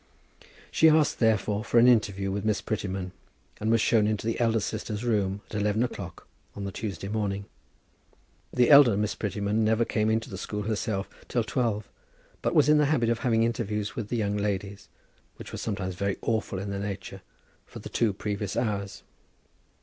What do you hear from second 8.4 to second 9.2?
The elder Miss